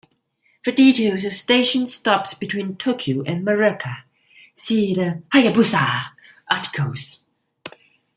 For 0.63 0.71
details 0.71 1.25
of 1.25 1.35
station 1.35 1.87
stops 1.87 2.33
between 2.33 2.75
Tokyo 2.77 3.21
and 3.21 3.45
Morioka, 3.45 3.97
see 4.55 4.95
the 4.95 5.21
"Hayabusa" 5.31 6.07
articles. 6.49 7.27